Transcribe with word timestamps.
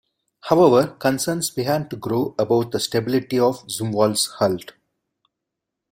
However, 0.45 0.95
concerns 0.95 1.51
began 1.51 1.87
to 1.89 1.95
grow 1.95 2.33
about 2.39 2.71
the 2.71 2.79
stability 2.79 3.37
of 3.37 3.63
"Zumwalt"s 3.67 4.25
hull. 4.39 4.57